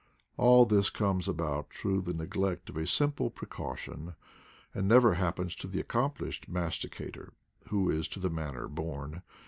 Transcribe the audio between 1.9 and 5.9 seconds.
the neglect of a simple precaution, and never happens to the